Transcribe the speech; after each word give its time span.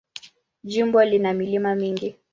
Jimbo 0.63 1.03
lina 1.03 1.33
milima 1.33 1.75
mingi. 1.75 2.15